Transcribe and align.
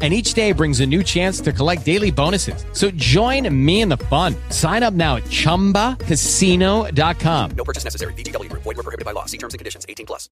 and 0.00 0.14
each 0.14 0.34
day 0.34 0.52
brings 0.52 0.78
a 0.78 0.86
new 0.86 1.02
chance 1.02 1.40
to 1.40 1.52
collect 1.52 1.84
daily 1.84 2.12
bonuses. 2.12 2.64
So 2.72 2.92
join 2.92 3.52
me 3.52 3.80
in 3.80 3.88
the 3.88 3.96
fun. 3.96 4.36
Sign 4.50 4.84
up 4.84 4.94
now 4.94 5.16
at 5.16 5.24
ChumbaCasino.com. 5.24 7.50
No 7.56 7.64
purchase 7.64 7.82
necessary. 7.82 8.12
VGW 8.12 8.48
Group. 8.48 8.62
Void 8.62 8.76
were 8.76 8.84
prohibited 8.84 9.04
by 9.04 9.10
law. 9.10 9.24
See 9.24 9.38
terms 9.38 9.54
and 9.54 9.58
conditions. 9.58 9.84
18 9.88 10.06
plus. 10.06 10.28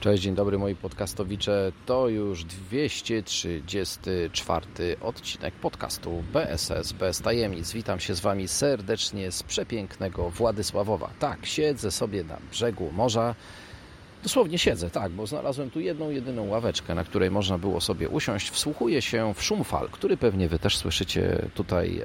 Cześć, 0.00 0.22
dzień 0.22 0.34
dobry 0.34 0.58
moi 0.58 0.74
podcastowicze. 0.74 1.72
To 1.86 2.08
już 2.08 2.44
234 2.44 4.66
odcinek 5.00 5.54
podcastu 5.54 6.24
BSS 6.32 6.92
bez 6.92 7.20
tajemnic. 7.20 7.72
Witam 7.72 8.00
się 8.00 8.14
z 8.14 8.20
Wami 8.20 8.48
serdecznie 8.48 9.32
z 9.32 9.42
przepięknego 9.42 10.30
Władysławowa. 10.30 11.10
Tak, 11.18 11.46
siedzę 11.46 11.90
sobie 11.90 12.24
na 12.24 12.38
brzegu 12.50 12.92
morza. 12.92 13.34
Dosłownie 14.22 14.58
siedzę, 14.58 14.90
tak, 14.90 15.12
bo 15.12 15.26
znalazłem 15.26 15.70
tu 15.70 15.80
jedną, 15.80 16.10
jedyną 16.10 16.48
ławeczkę, 16.48 16.94
na 16.94 17.04
której 17.04 17.30
można 17.30 17.58
było 17.58 17.80
sobie 17.80 18.08
usiąść. 18.08 18.50
Wsłuchuję 18.50 19.02
się 19.02 19.34
w 19.34 19.42
szum 19.42 19.64
fal, 19.64 19.88
który 19.88 20.16
pewnie 20.16 20.48
Wy 20.48 20.58
też 20.58 20.76
słyszycie 20.76 21.48
tutaj 21.54 22.02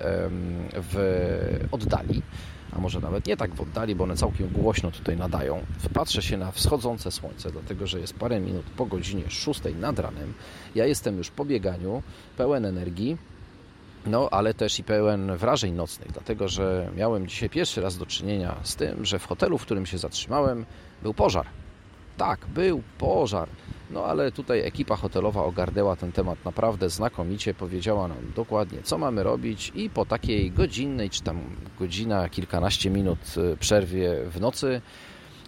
w 0.74 1.68
oddali, 1.72 2.22
a 2.76 2.80
może 2.80 3.00
nawet 3.00 3.28
nie 3.28 3.38
tak 3.38 3.56
w 3.56 3.62
oddali, 3.62 3.96
bo 3.96 4.04
one 4.04 4.16
całkiem 4.16 4.50
głośno 4.50 4.92
tutaj 4.92 5.18
nadają. 5.18 5.62
Patrzę 5.94 6.22
się 6.22 6.38
na 6.38 6.52
wschodzące 6.52 7.12
słońce, 7.12 7.52
dlatego 7.52 7.88
że 7.88 8.00
jest 8.00 8.14
parę 8.14 8.40
minut 8.40 8.66
po 8.78 8.86
godzinie 8.86 9.24
6 9.30 9.62
nad 9.80 10.00
ranem. 10.00 10.34
Ja 10.76 10.86
jestem 10.86 11.18
już 11.18 11.32
po 11.32 11.46
bieganiu, 11.46 12.04
pełen 12.38 12.66
energii, 12.66 13.18
no, 14.06 14.30
ale 14.32 14.54
też 14.54 14.80
i 14.80 14.84
pełen 14.84 15.38
wrażeń 15.38 15.74
nocnych, 15.74 16.12
dlatego 16.12 16.48
że 16.48 16.90
miałem 16.96 17.28
dzisiaj 17.28 17.50
pierwszy 17.50 17.82
raz 17.82 17.98
do 17.98 18.06
czynienia 18.06 18.56
z 18.64 18.76
tym, 18.76 19.06
że 19.06 19.20
w 19.20 19.26
hotelu, 19.26 19.58
w 19.58 19.62
którym 19.62 19.86
się 19.86 19.98
zatrzymałem, 19.98 20.66
był 21.04 21.14
pożar. 21.14 21.46
Tak, 22.22 22.46
był 22.46 22.84
pożar. 22.98 23.50
No 23.92 24.06
ale 24.06 24.32
tutaj 24.32 24.60
ekipa 24.60 24.96
hotelowa 24.96 25.44
ogarnęła 25.44 25.96
ten 25.96 26.12
temat 26.12 26.46
naprawdę 26.46 26.90
znakomicie, 26.90 27.54
powiedziała 27.54 28.08
nam 28.08 28.18
dokładnie, 28.36 28.80
co 28.84 28.98
mamy 28.98 29.24
robić 29.24 29.72
i 29.76 29.90
po 29.90 30.06
takiej 30.06 30.52
godzinnej, 30.52 31.10
czy 31.10 31.24
tam 31.24 31.40
godzina, 31.80 32.30
kilkanaście 32.30 32.90
minut 32.90 33.20
y, 33.54 33.58
przerwie 33.58 34.16
w 34.30 34.42
nocy 34.42 34.82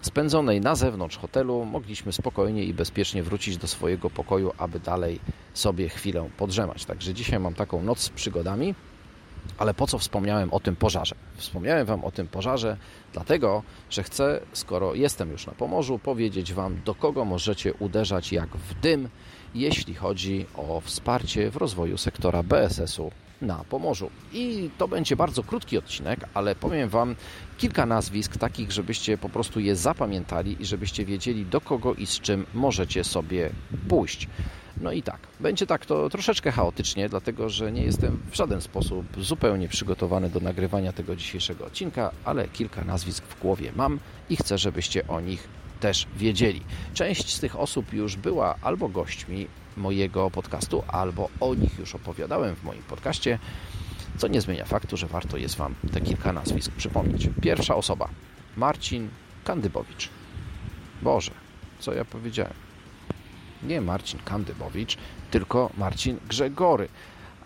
spędzonej 0.01 0.61
na 0.61 0.75
zewnątrz 0.75 1.17
hotelu 1.17 1.65
mogliśmy 1.65 2.11
spokojnie 2.11 2.63
i 2.63 2.73
bezpiecznie 2.73 3.23
wrócić 3.23 3.57
do 3.57 3.67
swojego 3.67 4.09
pokoju, 4.09 4.51
aby 4.57 4.79
dalej 4.79 5.19
sobie 5.53 5.89
chwilę 5.89 6.29
podrzemać. 6.37 6.85
Także 6.85 7.13
dzisiaj 7.13 7.39
mam 7.39 7.53
taką 7.53 7.83
noc 7.83 7.99
z 7.99 8.09
przygodami. 8.09 8.75
Ale 9.57 9.73
po 9.73 9.87
co 9.87 9.97
wspomniałem 9.97 10.53
o 10.53 10.59
tym 10.59 10.75
pożarze? 10.75 11.15
Wspomniałem 11.35 11.85
Wam 11.85 12.03
o 12.03 12.11
tym 12.11 12.27
pożarze, 12.27 12.77
dlatego, 13.13 13.63
że 13.89 14.03
chcę, 14.03 14.39
skoro 14.53 14.93
jestem 14.93 15.31
już 15.31 15.47
na 15.47 15.53
Pomorzu, 15.53 15.99
powiedzieć 15.99 16.53
Wam, 16.53 16.81
do 16.85 16.95
kogo 16.95 17.25
możecie 17.25 17.73
uderzać 17.73 18.31
jak 18.31 18.49
w 18.49 18.79
dym, 18.79 19.09
jeśli 19.55 19.95
chodzi 19.95 20.45
o 20.55 20.81
wsparcie 20.81 21.49
w 21.49 21.57
rozwoju 21.57 21.97
sektora 21.97 22.43
BSS-u 22.43 23.11
na 23.43 23.63
Pomorzu. 23.69 24.09
I 24.33 24.69
to 24.77 24.87
będzie 24.87 25.15
bardzo 25.15 25.43
krótki 25.43 25.77
odcinek, 25.77 26.19
ale 26.33 26.55
powiem 26.55 26.89
Wam 26.89 27.15
kilka 27.57 27.85
nazwisk 27.85 28.37
takich, 28.37 28.71
żebyście 28.71 29.17
po 29.17 29.29
prostu 29.29 29.59
je 29.59 29.75
zapamiętali 29.75 30.57
i 30.59 30.65
żebyście 30.65 31.05
wiedzieli, 31.05 31.45
do 31.45 31.61
kogo 31.61 31.93
i 31.93 32.05
z 32.05 32.19
czym 32.19 32.45
możecie 32.53 33.03
sobie 33.03 33.49
pójść. 33.89 34.27
No 34.81 34.91
i 34.91 35.03
tak, 35.03 35.19
będzie 35.39 35.67
tak 35.67 35.85
to 35.85 36.09
troszeczkę 36.09 36.51
chaotycznie, 36.51 37.09
dlatego 37.09 37.49
że 37.49 37.71
nie 37.71 37.83
jestem 37.83 38.19
w 38.31 38.35
żaden 38.35 38.61
sposób 38.61 39.05
zupełnie 39.17 39.67
przygotowany 39.67 40.29
do 40.29 40.39
nagrywania 40.39 40.93
tego 40.93 41.15
dzisiejszego 41.15 41.65
odcinka, 41.65 42.11
ale 42.25 42.47
kilka 42.47 42.83
nazwisk 42.83 43.25
w 43.25 43.41
głowie 43.41 43.71
mam 43.75 43.99
i 44.29 44.35
chcę, 44.35 44.57
żebyście 44.57 45.07
o 45.07 45.21
nich 45.21 45.47
też 45.83 46.07
wiedzieli. 46.15 46.61
Część 46.93 47.35
z 47.35 47.39
tych 47.39 47.59
osób 47.59 47.93
już 47.93 48.15
była 48.15 48.55
albo 48.61 48.89
gośćmi 48.89 49.47
mojego 49.77 50.31
podcastu, 50.31 50.83
albo 50.87 51.29
o 51.39 51.55
nich 51.55 51.79
już 51.79 51.95
opowiadałem 51.95 52.55
w 52.55 52.63
moim 52.63 52.83
podcaście, 52.83 53.39
co 54.17 54.27
nie 54.27 54.41
zmienia 54.41 54.65
faktu, 54.65 54.97
że 54.97 55.07
warto 55.07 55.37
jest 55.37 55.55
Wam 55.55 55.75
te 55.93 56.01
kilka 56.01 56.33
nazwisk 56.33 56.71
przypomnieć. 56.71 57.29
Pierwsza 57.41 57.75
osoba, 57.75 58.09
Marcin 58.57 59.09
Kandybowicz. 59.43 60.09
Boże, 61.01 61.31
co 61.79 61.93
ja 61.93 62.05
powiedziałem? 62.05 62.53
nie 63.63 63.81
Marcin 63.81 64.19
Kandybowicz, 64.25 64.97
tylko 65.31 65.69
Marcin 65.77 66.17
Grzegory. 66.29 66.87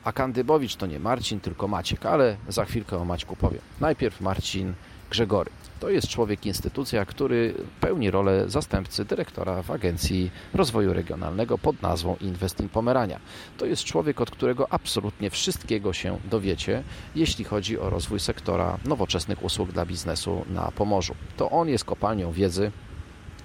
A 0.07 0.11
Kandybowicz 0.11 0.75
to 0.75 0.85
nie 0.85 0.99
Marcin, 0.99 1.39
tylko 1.39 1.67
Maciek, 1.67 2.05
ale 2.05 2.37
za 2.47 2.65
chwilkę 2.65 2.97
o 2.97 3.05
Maćku 3.05 3.35
powiem. 3.35 3.61
Najpierw 3.79 4.21
Marcin 4.21 4.73
Grzegory. 5.09 5.51
To 5.79 5.89
jest 5.89 6.07
człowiek, 6.07 6.45
instytucja, 6.45 7.05
który 7.05 7.53
pełni 7.81 8.11
rolę 8.11 8.49
zastępcy 8.49 9.05
dyrektora 9.05 9.63
w 9.63 9.71
Agencji 9.71 10.31
Rozwoju 10.53 10.93
Regionalnego 10.93 11.57
pod 11.57 11.81
nazwą 11.81 12.15
Investin 12.21 12.69
Pomerania. 12.69 13.19
To 13.57 13.65
jest 13.65 13.83
człowiek, 13.83 14.21
od 14.21 14.31
którego 14.31 14.67
absolutnie 14.73 15.29
wszystkiego 15.29 15.93
się 15.93 16.17
dowiecie, 16.29 16.83
jeśli 17.15 17.45
chodzi 17.45 17.79
o 17.79 17.89
rozwój 17.89 18.19
sektora 18.19 18.77
nowoczesnych 18.85 19.43
usług 19.43 19.71
dla 19.71 19.85
biznesu 19.85 20.45
na 20.49 20.71
Pomorzu. 20.71 21.15
To 21.37 21.49
on 21.49 21.69
jest 21.69 21.85
kopalnią 21.85 22.31
wiedzy, 22.31 22.71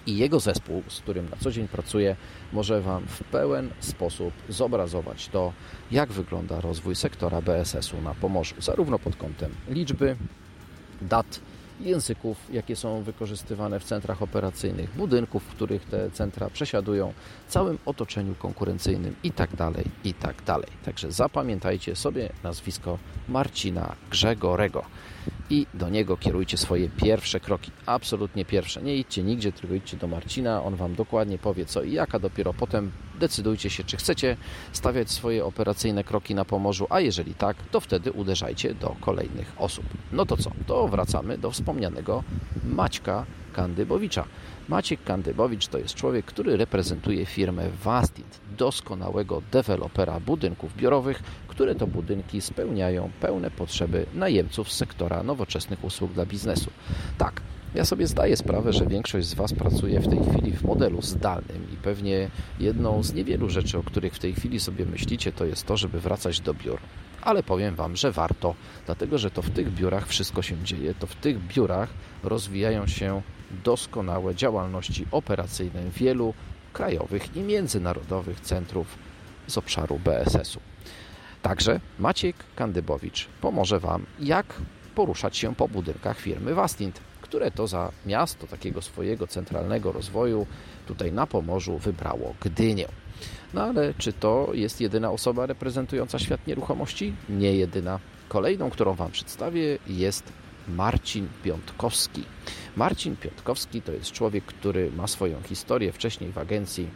i 0.07 0.17
jego 0.17 0.41
zespół, 0.41 0.83
z 0.89 1.01
którym 1.01 1.29
na 1.29 1.37
co 1.37 1.51
dzień 1.51 1.69
pracuję, 1.69 2.17
może 2.53 2.81
Wam 2.81 3.07
w 3.07 3.25
pełen 3.25 3.71
sposób 3.81 4.33
zobrazować 4.49 5.29
to, 5.29 5.53
jak 5.91 6.13
wygląda 6.13 6.61
rozwój 6.61 6.95
sektora 6.95 7.43
BSS-u 7.43 8.01
na 8.01 8.15
Pomorzu, 8.15 8.55
zarówno 8.59 8.99
pod 8.99 9.17
kątem 9.17 9.53
liczby, 9.69 10.17
dat, 11.03 11.41
języków, 11.82 12.37
jakie 12.53 12.76
są 12.76 13.03
wykorzystywane 13.03 13.81
w 13.81 13.84
centrach 13.84 14.22
operacyjnych, 14.22 14.91
budynków, 14.97 15.43
w 15.43 15.54
których 15.54 15.84
te 15.84 16.10
centra 16.10 16.50
przesiadują, 16.50 17.12
całym 17.48 17.78
otoczeniu 17.87 18.34
konkurencyjnym 18.34 19.15
i 19.22 19.32
tak 19.32 19.56
dalej, 19.56 19.84
i 20.04 20.15
tak. 20.15 20.43
Także 20.84 21.12
zapamiętajcie 21.12 21.97
sobie 21.97 22.32
nazwisko 22.43 22.98
Marcina 23.28 23.94
Grzegorego 24.10 24.84
i 25.50 25.66
do 25.75 25.88
niego 25.88 26.16
kierujcie 26.16 26.56
swoje 26.56 26.88
pierwsze 26.88 27.41
kroki. 27.41 27.70
Absolutnie 27.87 28.44
pierwsze. 28.44 28.82
Nie 28.82 28.97
idźcie 28.97 29.22
nigdzie, 29.22 29.53
tylko 29.53 29.75
idźcie 29.75 29.97
do 29.97 30.06
Marcina, 30.06 30.62
on 30.62 30.76
Wam 30.76 30.94
dokładnie 30.94 31.38
powie 31.38 31.66
co 31.66 31.82
i 31.82 31.93
jak, 31.93 32.14
a 32.14 32.19
dopiero 32.19 32.54
potem 32.54 32.93
decydujcie 33.22 33.71
się, 33.71 33.84
czy 33.84 33.97
chcecie 33.97 34.37
stawiać 34.72 35.10
swoje 35.10 35.44
operacyjne 35.44 36.05
kroki 36.05 36.34
na 36.34 36.44
Pomorzu, 36.44 36.87
a 36.91 37.00
jeżeli 37.00 37.34
tak, 37.34 37.56
to 37.71 37.81
wtedy 37.81 38.12
uderzajcie 38.12 38.75
do 38.75 38.97
kolejnych 39.00 39.53
osób. 39.59 39.84
No 40.12 40.27
to 40.27 40.37
co? 40.37 40.50
To 40.66 40.88
wracamy 40.88 41.38
do 41.38 41.50
wspomnianego 41.50 42.25
Maćka 42.65 43.27
Kandybowicza. 43.53 44.25
Maciek 44.69 45.05
Kandybowicz 45.05 45.66
to 45.66 45.78
jest 45.78 45.94
człowiek, 45.94 46.27
który 46.27 46.56
reprezentuje 46.56 47.27
firmę 47.27 47.71
Vastint, 47.84 48.41
doskonałego 48.59 49.43
dewelopera 49.53 50.21
budynków 50.21 50.77
biurowych, 50.77 51.22
które 51.49 51.75
to 51.75 51.87
budynki 51.87 52.41
spełniają 52.41 53.11
pełne 53.21 53.50
potrzeby 53.50 54.06
najemców 54.15 54.72
z 54.72 54.77
sektora 54.77 55.22
nowoczesnych 55.22 55.84
usług 55.84 56.12
dla 56.12 56.27
biznesu. 56.27 56.71
Tak, 57.19 57.41
ja 57.75 57.84
sobie 57.84 58.06
zdaję 58.06 58.37
sprawę, 58.37 58.72
że 58.72 58.87
większość 58.87 59.27
z 59.27 59.34
Was 59.34 59.53
pracuje 59.53 60.00
w 60.00 60.09
tej 60.09 60.19
chwili 60.25 60.53
w 60.53 60.62
modelu 60.62 61.03
zdalnym 61.03 61.66
i 61.72 61.77
pewnie 61.77 62.28
jedną 62.60 63.03
z 63.03 63.15
niewielu 63.15 63.50
rzeczy, 63.50 63.78
o 63.78 63.83
których 63.83 64.15
w 64.15 64.19
tej 64.19 64.34
chwili 64.34 64.60
sobie 64.60 64.87
myślicie, 64.87 65.33
to 65.33 65.44
jest 65.44 65.66
to, 65.66 65.77
żeby 65.77 66.00
wracać 66.00 66.41
do 66.41 66.55
biur. 66.55 66.78
Ale 67.22 67.43
powiem 67.43 67.75
Wam, 67.75 67.97
że 67.97 68.12
warto, 68.12 68.55
dlatego 68.87 69.19
że 69.19 69.31
to 69.31 69.43
w 69.43 69.50
tych 69.50 69.75
biurach 69.75 70.09
wszystko 70.09 70.43
się 70.43 70.56
dzieje, 70.65 70.94
to 70.94 71.06
w 71.06 71.15
tych 71.15 71.47
biurach 71.47 71.88
rozwijają 72.22 72.87
się 72.87 73.22
doskonałe 73.65 74.34
działalności 74.34 75.06
operacyjne 75.11 75.82
wielu 75.91 76.35
krajowych 76.73 77.37
i 77.37 77.41
międzynarodowych 77.41 78.41
centrów 78.41 78.87
z 79.47 79.58
obszaru 79.58 79.99
BSS-u. 79.99 80.61
Także 81.43 81.81
Maciek 81.99 82.37
Kandybowicz 82.56 83.29
pomoże 83.41 83.81
Wam, 83.81 84.06
jak 84.20 84.47
poruszać 84.94 85.37
się 85.37 85.55
po 85.55 85.69
budynkach 85.69 86.19
firmy 86.19 86.55
Wastint, 86.55 87.00
które 87.32 87.50
to 87.50 87.67
za 87.67 87.93
miasto 88.06 88.46
takiego 88.46 88.82
swojego 88.82 89.26
centralnego 89.26 89.93
rozwoju 89.93 90.46
tutaj 90.87 91.12
na 91.12 91.26
Pomorzu 91.26 91.79
wybrało 91.79 92.34
Gdynię. 92.40 92.88
No 93.55 93.62
ale 93.62 93.94
czy 93.99 94.12
to 94.12 94.49
jest 94.52 94.81
jedyna 94.81 95.11
osoba 95.11 95.46
reprezentująca 95.46 96.19
świat 96.19 96.46
nieruchomości? 96.46 97.14
Nie 97.29 97.56
jedyna. 97.56 97.99
Kolejną, 98.29 98.70
którą 98.70 98.94
Wam 98.94 99.11
przedstawię 99.11 99.79
jest 99.87 100.32
Marcin 100.69 101.29
Piątkowski. 101.44 102.25
Marcin 102.76 103.17
Piątkowski 103.17 103.82
to 103.82 103.93
jest 103.93 104.12
człowiek, 104.12 104.44
który 104.44 104.90
ma 104.90 105.06
swoją 105.06 105.43
historię 105.43 105.93
wcześniej 105.93 106.32
w 106.32 106.38
agencji 106.38 106.88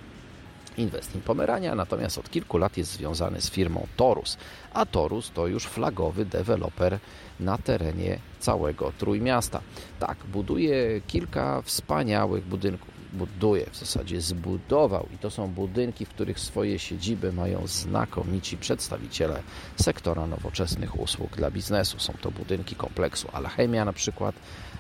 Invest 0.76 1.14
in 1.14 1.20
Pomerania, 1.20 1.74
natomiast 1.74 2.18
od 2.18 2.30
kilku 2.30 2.58
lat 2.58 2.76
jest 2.76 2.92
związany 2.92 3.40
z 3.40 3.50
firmą 3.50 3.86
Torus, 3.96 4.36
a 4.72 4.86
Torus 4.86 5.30
to 5.30 5.46
już 5.46 5.64
flagowy 5.64 6.24
deweloper 6.24 6.98
na 7.40 7.58
terenie 7.58 8.18
całego 8.40 8.92
Trójmiasta. 8.98 9.60
Tak, 10.00 10.16
buduje 10.32 11.00
kilka 11.06 11.62
wspaniałych 11.62 12.44
budynków. 12.44 12.96
Buduje, 13.12 13.66
w 13.70 13.76
zasadzie 13.76 14.20
zbudował 14.20 15.08
i 15.14 15.18
to 15.18 15.30
są 15.30 15.48
budynki, 15.48 16.04
w 16.04 16.08
których 16.08 16.40
swoje 16.40 16.78
siedziby 16.78 17.32
mają 17.32 17.66
znakomici 17.66 18.56
przedstawiciele 18.56 19.42
sektora 19.76 20.26
nowoczesnych 20.26 21.00
usług 21.00 21.36
dla 21.36 21.50
biznesu. 21.50 21.98
Są 21.98 22.12
to 22.20 22.30
budynki 22.30 22.74
kompleksu 22.74 23.28
Alchemia 23.32 23.84
na 23.84 23.92
przykład 23.92 24.34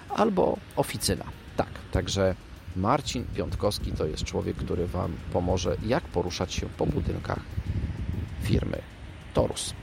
albo 0.08 0.56
Oficyna. 0.76 1.24
Tak, 1.56 1.68
także 1.92 2.34
Marcin 2.76 3.24
Piątkowski 3.34 3.92
to 3.92 4.06
jest 4.06 4.24
człowiek, 4.24 4.56
który 4.56 4.86
Wam 4.86 5.12
pomoże, 5.32 5.76
jak 5.86 6.04
poruszać 6.04 6.54
się 6.54 6.66
po 6.78 6.86
budynkach 6.86 7.40
firmy 8.42 8.78
Torus. 9.34 9.74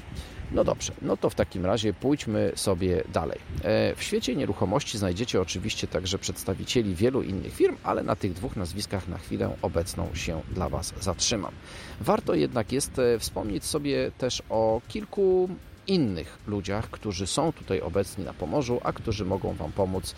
No 0.51 0.63
dobrze, 0.63 0.93
no 1.01 1.17
to 1.17 1.29
w 1.29 1.35
takim 1.35 1.65
razie 1.65 1.93
pójdźmy 1.93 2.51
sobie 2.55 3.03
dalej. 3.13 3.39
E, 3.63 3.95
w 3.95 4.03
świecie 4.03 4.35
nieruchomości 4.35 4.97
znajdziecie 4.97 5.41
oczywiście 5.41 5.87
także 5.87 6.17
przedstawicieli 6.17 6.95
wielu 6.95 7.21
innych 7.21 7.53
firm, 7.53 7.77
ale 7.83 8.03
na 8.03 8.15
tych 8.15 8.33
dwóch 8.33 8.55
nazwiskach 8.55 9.07
na 9.07 9.17
chwilę 9.17 9.55
obecną 9.61 10.15
się 10.15 10.41
dla 10.51 10.69
Was 10.69 10.93
zatrzymam. 11.01 11.53
Warto 12.01 12.33
jednak 12.33 12.71
jest 12.71 12.99
e, 12.99 13.19
wspomnieć 13.19 13.65
sobie 13.65 14.11
też 14.17 14.43
o 14.49 14.81
kilku 14.87 15.49
innych 15.87 16.37
ludziach, 16.47 16.89
którzy 16.89 17.27
są 17.27 17.53
tutaj 17.53 17.81
obecni 17.81 18.25
na 18.25 18.33
Pomorzu, 18.33 18.79
a 18.83 18.93
którzy 18.93 19.25
mogą 19.25 19.53
Wam 19.53 19.71
pomóc 19.71 20.15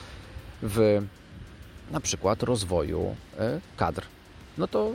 w 0.61 1.01
na 1.91 1.99
przykład 1.99 2.43
rozwoju 2.43 3.15
e, 3.39 3.59
kadr. 3.77 4.05
No 4.57 4.67
to 4.67 4.91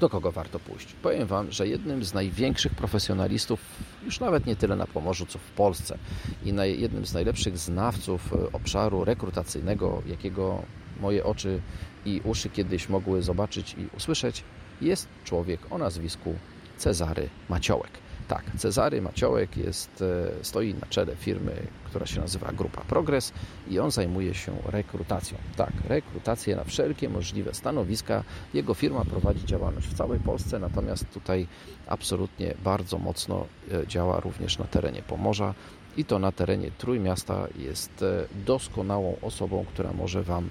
do 0.00 0.08
kogo 0.08 0.32
warto 0.32 0.58
pójść? 0.58 0.92
Powiem 1.02 1.26
Wam, 1.26 1.52
że 1.52 1.68
jednym 1.68 2.04
z 2.04 2.14
największych 2.14 2.74
profesjonalistów, 2.74 3.60
już 4.04 4.20
nawet 4.20 4.46
nie 4.46 4.56
tyle 4.56 4.76
na 4.76 4.86
Pomorzu, 4.86 5.26
co 5.26 5.38
w 5.38 5.50
Polsce 5.50 5.98
i 6.44 6.54
jednym 6.80 7.06
z 7.06 7.14
najlepszych 7.14 7.58
znawców 7.58 8.32
e, 8.32 8.52
obszaru 8.52 9.04
rekrutacyjnego, 9.04 10.02
jakiego 10.06 10.62
moje 11.00 11.24
oczy 11.24 11.60
i 12.06 12.20
uszy 12.24 12.50
kiedyś 12.50 12.88
mogły 12.88 13.22
zobaczyć 13.22 13.74
i 13.78 13.96
usłyszeć, 13.96 14.44
jest 14.80 15.08
człowiek 15.24 15.60
o 15.70 15.78
nazwisku 15.78 16.34
Cezary 16.78 17.28
Maciołek. 17.48 17.90
Tak, 18.32 18.44
Cezary 18.58 19.02
Maciołek 19.02 19.56
jest, 19.56 20.02
e, 20.02 20.44
stoi 20.44 20.74
na 20.74 20.86
czele 20.86 21.16
firmy, 21.16 21.52
która 21.84 22.06
się 22.06 22.20
nazywa 22.20 22.52
Grupa 22.52 22.80
Progres 22.80 23.32
i 23.70 23.78
on 23.78 23.90
zajmuje 23.90 24.34
się 24.34 24.52
rekrutacją. 24.66 25.38
Tak, 25.56 25.72
rekrutację 25.88 26.56
na 26.56 26.64
wszelkie 26.64 27.08
możliwe 27.08 27.54
stanowiska. 27.54 28.24
Jego 28.54 28.74
firma 28.74 29.04
prowadzi 29.04 29.46
działalność 29.46 29.88
w 29.88 29.94
całej 29.94 30.20
Polsce, 30.20 30.58
natomiast 30.58 31.10
tutaj 31.10 31.46
absolutnie 31.86 32.54
bardzo 32.64 32.98
mocno 32.98 33.46
e, 33.72 33.86
działa 33.86 34.20
również 34.20 34.58
na 34.58 34.64
terenie 34.64 35.02
Pomorza 35.02 35.54
i 35.96 36.04
to 36.04 36.18
na 36.18 36.32
terenie 36.32 36.70
Trójmiasta 36.78 37.46
jest 37.58 38.02
e, 38.02 38.26
doskonałą 38.46 39.16
osobą, 39.22 39.64
która 39.68 39.92
może 39.92 40.22
Wam 40.22 40.48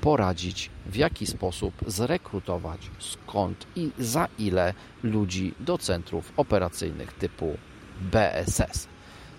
poradzić, 0.00 0.70
w 0.86 0.96
jaki 0.96 1.26
sposób 1.26 1.74
zrekrutować, 1.86 2.90
skąd 2.98 3.66
i 3.76 3.90
za 3.98 4.28
ile 4.38 4.74
ludzi 5.02 5.54
do 5.60 5.78
centrów 5.78 6.32
operacyjnych 6.36 7.12
typu 7.12 7.56
BSS. 8.00 8.88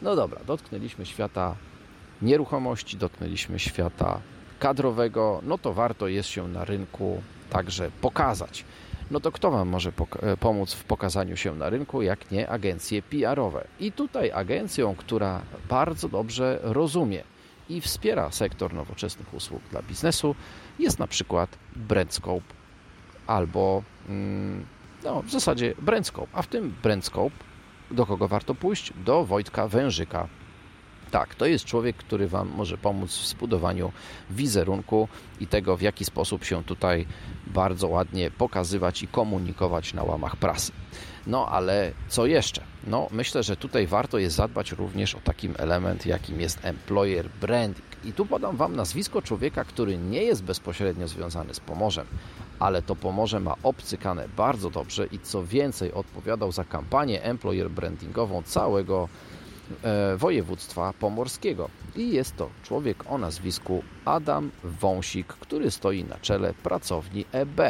No 0.01 0.15
dobra, 0.15 0.39
dotknęliśmy 0.47 1.05
świata 1.05 1.55
nieruchomości, 2.21 2.97
dotknęliśmy 2.97 3.59
świata 3.59 4.19
kadrowego, 4.59 5.41
no 5.43 5.57
to 5.57 5.73
warto 5.73 6.07
jest 6.07 6.29
się 6.29 6.47
na 6.47 6.65
rynku 6.65 7.21
także 7.49 7.91
pokazać. 8.01 8.65
No 9.11 9.19
to 9.19 9.31
kto 9.31 9.51
Wam 9.51 9.67
może 9.67 9.91
e, 10.21 10.37
pomóc 10.37 10.73
w 10.73 10.83
pokazaniu 10.83 11.37
się 11.37 11.55
na 11.55 11.69
rynku, 11.69 12.01
jak 12.01 12.31
nie 12.31 12.49
agencje 12.49 13.01
PR-owe? 13.01 13.67
I 13.79 13.91
tutaj 13.91 14.31
agencją, 14.31 14.95
która 14.95 15.41
bardzo 15.69 16.09
dobrze 16.09 16.59
rozumie 16.63 17.23
i 17.69 17.81
wspiera 17.81 18.31
sektor 18.31 18.73
nowoczesnych 18.73 19.33
usług 19.33 19.61
dla 19.71 19.81
biznesu, 19.81 20.35
jest 20.79 20.99
na 20.99 21.07
przykład 21.07 21.57
Brandscope 21.75 22.53
albo 23.27 23.83
mm, 24.09 24.65
no, 25.03 25.21
w 25.21 25.31
zasadzie 25.31 25.73
Brandscope. 25.81 26.27
A 26.33 26.41
w 26.41 26.47
tym 26.47 26.75
Brandscope 26.83 27.35
do 27.91 28.05
kogo 28.05 28.27
warto 28.27 28.55
pójść? 28.55 28.93
Do 29.05 29.25
Wojtka 29.25 29.67
Wężyka. 29.67 30.27
Tak, 31.11 31.35
to 31.35 31.45
jest 31.45 31.65
człowiek, 31.65 31.95
który 31.95 32.27
Wam 32.27 32.49
może 32.55 32.77
pomóc 32.77 33.17
w 33.17 33.27
zbudowaniu 33.27 33.91
wizerunku 34.29 35.07
i 35.39 35.47
tego, 35.47 35.77
w 35.77 35.81
jaki 35.81 36.05
sposób 36.05 36.43
się 36.43 36.63
tutaj 36.63 37.05
bardzo 37.47 37.87
ładnie 37.87 38.31
pokazywać 38.31 39.03
i 39.03 39.07
komunikować 39.07 39.93
na 39.93 40.03
łamach 40.03 40.35
prasy. 40.35 40.71
No 41.27 41.47
ale 41.49 41.91
co 42.07 42.25
jeszcze? 42.25 42.61
No 42.87 43.07
myślę, 43.11 43.43
że 43.43 43.57
tutaj 43.57 43.87
warto 43.87 44.17
jest 44.17 44.35
zadbać 44.35 44.71
również 44.71 45.15
o 45.15 45.19
takim 45.19 45.53
element, 45.57 46.05
jakim 46.05 46.41
jest 46.41 46.65
employer 46.65 47.29
branding. 47.41 47.85
I 48.03 48.13
tu 48.13 48.25
podam 48.25 48.57
Wam 48.57 48.75
nazwisko 48.75 49.21
człowieka, 49.21 49.63
który 49.63 49.97
nie 49.97 50.23
jest 50.23 50.43
bezpośrednio 50.43 51.07
związany 51.07 51.53
z 51.53 51.59
Pomorzem, 51.59 52.05
ale 52.59 52.81
to 52.81 52.95
Pomorze 52.95 53.39
ma 53.39 53.55
obcykane 53.63 54.27
bardzo 54.37 54.69
dobrze 54.69 55.05
i 55.05 55.19
co 55.19 55.45
więcej 55.45 55.93
odpowiadał 55.93 56.51
za 56.51 56.63
kampanię 56.63 57.23
employer 57.23 57.69
brandingową 57.69 58.43
całego 58.43 59.09
e, 59.83 60.17
województwa 60.17 60.93
pomorskiego. 60.99 61.69
I 61.95 62.11
jest 62.11 62.35
to 62.35 62.49
człowiek 62.63 63.03
o 63.11 63.17
nazwisku 63.17 63.83
Adam 64.05 64.51
Wąsik, 64.63 65.27
który 65.27 65.71
stoi 65.71 66.03
na 66.03 66.17
czele 66.17 66.53
pracowni 66.53 67.25
EB. 67.31 67.61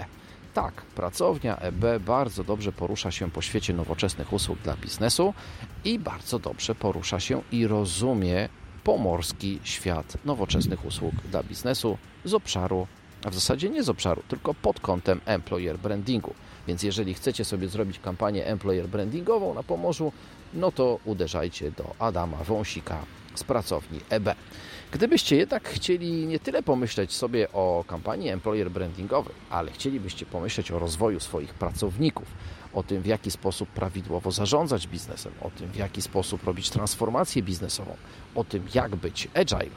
Tak, 0.56 0.82
pracownia 0.82 1.58
EB 1.58 2.00
bardzo 2.06 2.44
dobrze 2.44 2.72
porusza 2.72 3.12
się 3.12 3.32
po 3.32 3.42
świecie 3.42 3.74
nowoczesnych 3.74 4.34
usług 4.34 4.60
dla 4.60 4.76
biznesu 4.76 5.34
i 5.86 6.00
bardzo 6.00 6.40
dobrze 6.40 6.76
porusza 6.76 7.20
się 7.20 7.42
i 7.52 7.68
rozumie 7.68 8.50
pomorski 8.84 9.60
świat 9.64 10.18
nowoczesnych 10.26 10.86
usług 10.86 11.16
dla 11.16 11.44
biznesu 11.44 11.98
z 12.26 12.34
obszaru, 12.34 12.88
a 13.26 13.30
w 13.30 13.34
zasadzie 13.34 13.70
nie 13.70 13.84
z 13.84 13.90
obszaru, 13.90 14.24
tylko 14.28 14.54
pod 14.54 14.80
kątem 14.80 15.22
employer 15.26 15.80
brandingu. 15.80 16.34
Więc 16.68 16.84
jeżeli 16.84 17.14
chcecie 17.14 17.46
sobie 17.46 17.68
zrobić 17.68 18.00
kampanię 18.00 18.46
employer 18.46 18.88
brandingową 18.88 19.54
na 19.54 19.64
Pomorzu, 19.64 20.12
no 20.54 20.72
to 20.72 21.00
uderzajcie 21.06 21.72
do 21.72 21.96
Adama 22.00 22.38
Wąsika 22.38 23.06
z 23.36 23.44
pracowni 23.44 24.00
EB. 24.10 24.36
Gdybyście 24.96 25.36
jednak 25.36 25.70
chcieli 25.70 26.26
nie 26.26 26.40
tyle 26.40 26.64
pomyśleć 26.64 27.14
sobie 27.14 27.52
o 27.52 27.84
kampanii 27.88 28.30
employer 28.30 28.72
brandingowej, 28.72 29.36
ale 29.50 29.72
chcielibyście 29.72 30.26
pomyśleć 30.26 30.72
o 30.72 30.80
rozwoju 30.80 31.20
swoich 31.20 31.54
pracowników, 31.54 32.28
o 32.74 32.84
tym 32.84 33.02
w 33.02 33.06
jaki 33.06 33.32
sposób 33.32 33.70
prawidłowo 33.70 34.32
zarządzać 34.32 34.88
biznesem, 34.88 35.34
o 35.42 35.50
tym 35.50 35.72
w 35.72 35.76
jaki 35.76 36.02
sposób 36.02 36.44
robić 36.44 36.70
transformację 36.70 37.44
biznesową, 37.44 37.96
o 38.36 38.44
tym 38.44 38.68
jak 38.74 38.96
być 38.96 39.28
agile, 39.34 39.76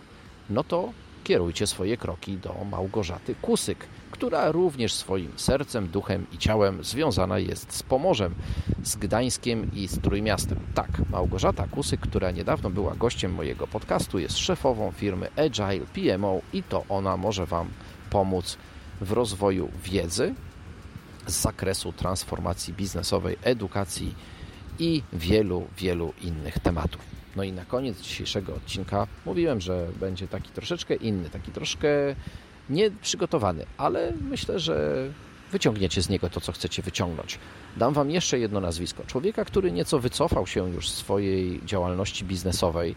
no 0.51 0.65
to 0.65 0.93
kierujcie 1.29 1.67
swoje 1.67 1.97
kroki 1.97 2.37
do 2.37 2.55
Małgorzaty 2.71 3.35
Kusyk, 3.35 3.87
która 4.11 4.53
również 4.53 4.95
swoim 4.95 5.33
sercem, 5.37 5.89
duchem 5.89 6.27
i 6.33 6.39
ciałem 6.39 6.85
związana 6.85 7.39
jest 7.39 7.73
z 7.73 7.83
Pomorzem, 7.83 8.35
z 8.83 8.97
Gdańskiem 8.97 9.71
i 9.75 9.89
z 9.89 10.01
Trójmiastem. 10.01 10.59
Tak, 10.75 10.89
Małgorzata 11.11 11.67
Kusyk, 11.67 12.01
która 12.01 12.31
niedawno 12.31 12.71
była 12.71 12.95
gościem 12.95 13.35
mojego 13.35 13.67
podcastu, 13.67 14.19
jest 14.19 14.39
szefową 14.39 14.91
firmy 14.91 15.29
Agile 15.37 15.87
PMO 15.95 16.41
i 16.53 16.63
to 16.63 16.85
ona 16.89 17.17
może 17.17 17.47
Wam 17.47 17.69
pomóc 18.11 18.59
w 19.01 19.13
rozwoju 19.13 19.69
wiedzy 19.85 20.35
z 21.27 21.33
zakresu 21.33 21.93
transformacji 21.93 22.75
biznesowej, 22.75 23.37
edukacji 23.43 24.15
i 24.79 25.03
wielu, 25.13 25.67
wielu 25.79 26.13
innych 26.21 26.59
tematów. 26.59 27.18
No 27.39 27.45
i 27.45 27.53
na 27.53 27.65
koniec 27.65 28.01
dzisiejszego 28.01 28.55
odcinka 28.55 29.07
mówiłem, 29.27 29.61
że 29.61 29.87
będzie 30.01 30.29
taki 30.29 30.51
troszeczkę 30.51 30.95
inny, 30.95 31.31
taki 31.31 31.53
troszkę 31.53 31.89
nieprzygotowany, 32.71 33.67
ale 33.77 34.13
myślę, 34.31 34.59
że 34.59 35.07
wyciągniecie 35.53 36.03
z 36.03 36.09
niego 36.09 36.31
to, 36.31 36.41
co 36.41 36.53
chcecie 36.53 36.83
wyciągnąć. 36.83 37.39
Dam 37.77 37.95
Wam 37.95 38.11
jeszcze 38.11 38.39
jedno 38.39 38.61
nazwisko. 38.61 39.05
Człowieka, 39.07 39.45
który 39.45 39.73
nieco 39.73 39.99
wycofał 39.99 40.47
się 40.47 40.71
już 40.71 40.91
z 40.91 40.95
swojej 40.95 41.61
działalności 41.65 42.25
biznesowej. 42.25 42.95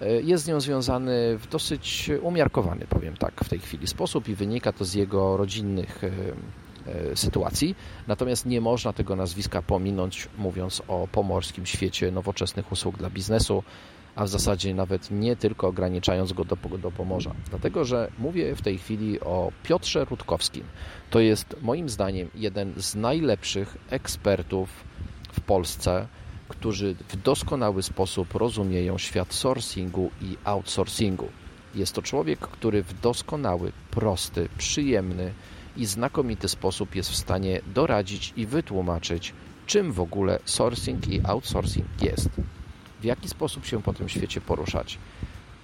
E, 0.00 0.20
jest 0.20 0.44
z 0.44 0.48
nią 0.48 0.60
związany 0.60 1.38
w 1.38 1.48
dosyć 1.48 2.10
umiarkowany, 2.22 2.86
powiem 2.88 3.16
tak, 3.16 3.44
w 3.44 3.48
tej 3.48 3.58
chwili 3.58 3.86
sposób 3.86 4.28
i 4.28 4.34
wynika 4.34 4.72
to 4.72 4.84
z 4.84 4.94
jego 4.94 5.36
rodzinnych 5.36 6.04
e, 6.04 6.10
sytuacji. 7.14 7.74
Natomiast 8.06 8.46
nie 8.46 8.60
można 8.60 8.92
tego 8.92 9.16
nazwiska 9.16 9.62
pominąć, 9.62 10.28
mówiąc 10.38 10.82
o 10.88 11.08
pomorskim 11.12 11.66
świecie 11.66 12.10
nowoczesnych 12.10 12.72
usług 12.72 12.98
dla 12.98 13.10
biznesu, 13.10 13.62
a 14.16 14.24
w 14.24 14.28
zasadzie 14.28 14.74
nawet 14.74 15.10
nie 15.10 15.36
tylko 15.36 15.68
ograniczając 15.68 16.32
go 16.32 16.44
do, 16.44 16.56
do 16.78 16.90
Pomorza. 16.90 17.34
Dlatego, 17.50 17.84
że 17.84 18.10
mówię 18.18 18.56
w 18.56 18.62
tej 18.62 18.78
chwili 18.78 19.20
o 19.20 19.52
Piotrze 19.62 20.04
Rutkowskim. 20.04 20.64
To 21.10 21.20
jest 21.20 21.56
moim 21.62 21.88
zdaniem 21.88 22.28
jeden 22.34 22.72
z 22.76 22.94
najlepszych 22.94 23.76
ekspertów 23.90 24.68
w 25.32 25.40
Polsce, 25.40 26.06
którzy 26.48 26.94
w 27.08 27.16
doskonały 27.16 27.82
sposób 27.82 28.34
rozumieją 28.34 28.98
świat 28.98 29.34
sourcingu 29.34 30.10
i 30.22 30.36
outsourcingu. 30.44 31.28
Jest 31.74 31.94
to 31.94 32.02
człowiek, 32.02 32.38
który 32.38 32.82
w 32.82 33.00
doskonały, 33.00 33.72
prosty, 33.90 34.48
przyjemny 34.58 35.32
i 35.76 35.86
znakomity 35.86 36.48
sposób 36.48 36.94
jest 36.94 37.10
w 37.10 37.16
stanie 37.16 37.60
doradzić 37.74 38.32
i 38.36 38.46
wytłumaczyć, 38.46 39.32
czym 39.66 39.92
w 39.92 40.00
ogóle 40.00 40.38
sourcing 40.44 41.08
i 41.08 41.20
outsourcing 41.24 41.86
jest. 42.02 42.28
W 43.00 43.04
jaki 43.04 43.28
sposób 43.28 43.66
się 43.66 43.82
po 43.82 43.92
tym 43.94 44.08
świecie 44.08 44.40
poruszać, 44.40 44.98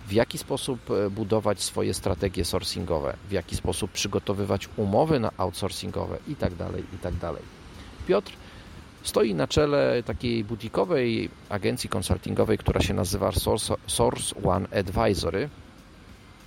w 0.06 0.12
jaki 0.12 0.38
sposób 0.38 0.90
e, 0.90 1.10
budować 1.10 1.62
swoje 1.62 1.94
strategie 1.94 2.44
sourcingowe, 2.44 3.16
w 3.28 3.32
jaki 3.32 3.56
sposób 3.56 3.90
przygotowywać 3.90 4.68
umowy 4.76 5.20
na 5.20 5.30
outsourcingowe 5.36 6.18
itd. 6.28 6.68
itd. 6.92 7.32
Piotr 8.06 8.32
stoi 9.02 9.34
na 9.34 9.48
czele 9.48 10.02
takiej 10.02 10.44
butikowej 10.44 11.30
agencji 11.48 11.88
konsultingowej, 11.88 12.58
która 12.58 12.80
się 12.80 12.94
nazywa 12.94 13.32
Source 13.86 14.34
One 14.44 14.68
Advisory, 14.78 15.48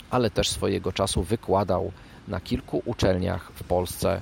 ale 0.10 0.32
też 0.32 0.50
swojego 0.50 0.92
czasu 0.92 1.24
wykładał 1.24 1.92
na 2.30 2.40
kilku 2.40 2.82
uczelniach 2.86 3.52
w 3.56 3.64
Polsce 3.64 4.22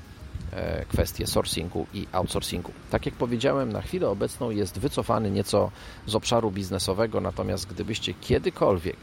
e, 0.51 0.85
kwestie 0.85 1.27
sourcingu 1.27 1.87
i 1.93 2.07
outsourcingu. 2.11 2.71
Tak 2.89 3.05
jak 3.05 3.15
powiedziałem, 3.15 3.73
na 3.73 3.81
chwilę 3.81 4.09
obecną 4.09 4.49
jest 4.49 4.79
wycofany 4.79 5.31
nieco 5.31 5.71
z 6.05 6.15
obszaru 6.15 6.51
biznesowego, 6.51 7.21
natomiast 7.21 7.67
gdybyście 7.67 8.13
kiedykolwiek 8.13 8.97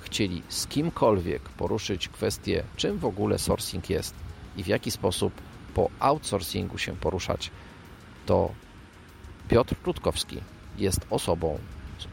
chcieli 0.00 0.42
z 0.48 0.66
kimkolwiek 0.66 1.42
poruszyć 1.42 2.08
kwestię, 2.08 2.62
czym 2.76 2.98
w 2.98 3.04
ogóle 3.04 3.38
sourcing 3.38 3.90
jest 3.90 4.14
i 4.56 4.62
w 4.62 4.66
jaki 4.66 4.90
sposób 4.90 5.32
po 5.74 5.90
outsourcingu 6.00 6.78
się 6.78 6.96
poruszać, 6.96 7.50
to 8.26 8.50
Piotr 9.48 9.74
Rutkowski 9.84 10.40
jest 10.78 11.06
osobą, 11.10 11.58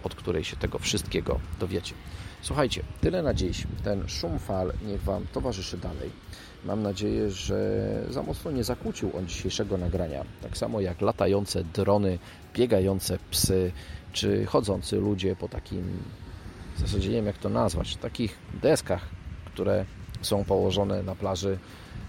od 0.03 0.15
której 0.15 0.43
się 0.43 0.55
tego 0.55 0.79
wszystkiego 0.79 1.39
dowiecie. 1.59 1.93
Słuchajcie, 2.41 2.83
tyle 3.01 3.21
na 3.21 3.33
dziś. 3.33 3.63
Ten 3.83 4.09
szum 4.09 4.39
fal 4.39 4.73
niech 4.87 5.03
Wam 5.03 5.25
towarzyszy 5.33 5.77
dalej. 5.77 6.09
Mam 6.65 6.83
nadzieję, 6.83 7.31
że 7.31 7.83
za 8.09 8.23
mocno 8.23 8.51
nie 8.51 8.63
zakłócił 8.63 9.11
on 9.17 9.27
dzisiejszego 9.27 9.77
nagrania. 9.77 10.25
Tak 10.41 10.57
samo 10.57 10.81
jak 10.81 11.01
latające 11.01 11.63
drony, 11.63 12.19
biegające 12.53 13.17
psy, 13.31 13.71
czy 14.13 14.45
chodzący 14.45 14.95
ludzie 14.95 15.35
po 15.35 15.47
takim, 15.47 16.03
w 16.75 16.79
zasadzie 16.79 17.09
nie 17.09 17.15
wiem 17.15 17.25
jak 17.25 17.37
to 17.37 17.49
nazwać, 17.49 17.95
takich 17.95 18.37
deskach, 18.61 19.09
które 19.45 19.85
są 20.21 20.43
położone 20.43 21.03
na 21.03 21.15
plaży 21.15 21.57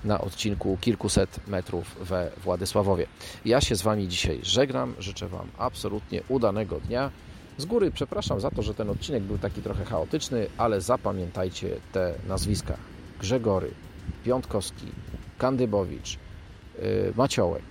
na 0.05 0.21
odcinku 0.21 0.79
kilkuset 0.81 1.49
metrów 1.49 1.97
we 2.01 2.31
Władysławowie. 2.45 3.07
Ja 3.45 3.61
się 3.61 3.77
z 3.77 3.83
Wami 3.83 4.09
dzisiaj 4.09 4.41
żegnam, 4.43 4.95
życzę 4.99 5.29
Wam 5.29 5.49
absolutnie 5.59 6.23
udanego 6.29 6.81
dnia. 6.81 7.11
Z 7.59 7.65
góry 7.65 7.91
przepraszam 7.91 8.41
za 8.41 8.51
to, 8.51 8.63
że 8.63 8.75
ten 8.75 8.91
odcinek 8.91 9.23
był 9.23 9.39
taki 9.39 9.63
trochę 9.63 9.85
chaotyczny, 9.85 10.47
ale 10.59 10.81
zapamiętajcie 10.81 11.77
te 11.93 12.15
nazwiska. 12.29 12.77
Grzegory, 13.21 13.71
Piątkowski, 14.25 14.87
Kandybowicz, 15.39 16.19
y, 16.79 17.13
Maciołek, 17.17 17.65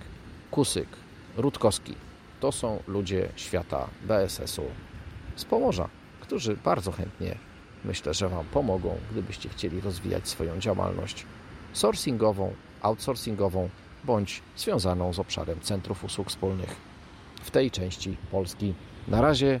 Kusyk, 0.50 0.88
Rutkowski. 1.36 1.94
To 2.40 2.52
są 2.52 2.82
ludzie 2.86 3.28
świata 3.36 3.88
BSS-u 4.02 4.62
z 5.36 5.44
Pomorza, 5.44 5.88
którzy 6.20 6.56
bardzo 6.56 6.92
chętnie 6.92 7.38
myślę, 7.84 8.14
że 8.14 8.28
Wam 8.28 8.44
pomogą, 8.44 8.96
gdybyście 9.12 9.48
chcieli 9.48 9.80
rozwijać 9.80 10.28
swoją 10.28 10.58
działalność 10.58 11.26
sourcingową, 11.72 12.54
outsourcingową 12.82 13.68
bądź 14.04 14.42
związaną 14.56 15.12
z 15.12 15.18
obszarem 15.18 15.60
centrów 15.60 16.04
usług 16.04 16.28
wspólnych 16.28 16.76
w 17.42 17.50
tej 17.50 17.70
części 17.70 18.16
Polski. 18.30 18.74
Na 19.08 19.20
razie, 19.20 19.60